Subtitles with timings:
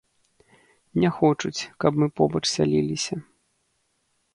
[1.03, 3.15] Не хочуць, каб мы побач сяліліся.